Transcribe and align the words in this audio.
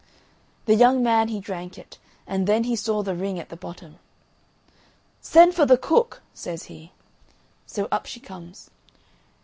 The 0.65 0.73
young 0.73 1.03
man 1.03 1.27
he 1.27 1.39
drank 1.39 1.77
it 1.77 1.99
and 2.25 2.47
then 2.47 2.63
he 2.63 2.75
saw 2.75 3.03
the 3.03 3.13
ring 3.13 3.37
at 3.37 3.49
the 3.49 3.55
bottom. 3.55 3.99
"Send 5.21 5.53
for 5.53 5.67
the 5.67 5.77
cook," 5.77 6.23
says 6.33 6.63
he. 6.63 6.91
So 7.67 7.87
up 7.91 8.07
she 8.07 8.19
comes. 8.19 8.71